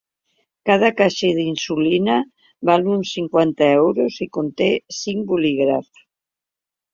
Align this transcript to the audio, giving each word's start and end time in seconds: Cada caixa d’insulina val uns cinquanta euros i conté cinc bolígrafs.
Cada 0.67 0.87
caixa 1.01 1.27
d’insulina 1.39 2.15
val 2.69 2.89
uns 2.95 3.11
cinquanta 3.19 3.69
euros 3.83 4.17
i 4.27 4.29
conté 4.39 4.71
cinc 5.03 5.23
bolígrafs. 5.35 6.03